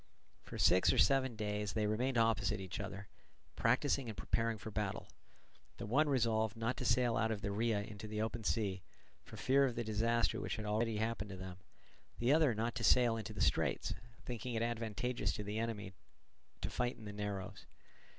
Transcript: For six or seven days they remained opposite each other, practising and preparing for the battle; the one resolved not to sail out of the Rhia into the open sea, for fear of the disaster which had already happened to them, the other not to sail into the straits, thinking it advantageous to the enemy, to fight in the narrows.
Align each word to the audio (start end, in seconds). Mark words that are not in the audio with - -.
For 0.41 0.57
six 0.57 0.91
or 0.91 0.97
seven 0.97 1.35
days 1.35 1.73
they 1.73 1.85
remained 1.85 2.17
opposite 2.17 2.59
each 2.59 2.79
other, 2.79 3.07
practising 3.55 4.09
and 4.09 4.17
preparing 4.17 4.57
for 4.57 4.69
the 4.71 4.73
battle; 4.73 5.07
the 5.77 5.85
one 5.85 6.09
resolved 6.09 6.57
not 6.57 6.75
to 6.77 6.85
sail 6.85 7.17
out 7.17 7.29
of 7.29 7.41
the 7.43 7.49
Rhia 7.51 7.85
into 7.85 8.07
the 8.07 8.19
open 8.19 8.43
sea, 8.43 8.81
for 9.23 9.37
fear 9.37 9.63
of 9.63 9.75
the 9.75 9.83
disaster 9.83 10.39
which 10.41 10.55
had 10.55 10.65
already 10.65 10.97
happened 10.97 11.29
to 11.29 11.37
them, 11.37 11.57
the 12.17 12.33
other 12.33 12.55
not 12.55 12.73
to 12.77 12.83
sail 12.83 13.15
into 13.15 13.31
the 13.31 13.41
straits, 13.41 13.93
thinking 14.25 14.55
it 14.55 14.63
advantageous 14.63 15.31
to 15.33 15.43
the 15.43 15.59
enemy, 15.59 15.93
to 16.61 16.69
fight 16.71 16.97
in 16.97 17.05
the 17.05 17.13
narrows. 17.13 17.67